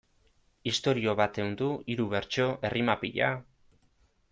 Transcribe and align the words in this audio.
Istorio 0.71 1.13
bat 1.19 1.37
ehundu, 1.43 1.69
hiru 1.95 2.09
bertso, 2.15 2.49
errima 2.71 2.99
pila... 3.05 3.31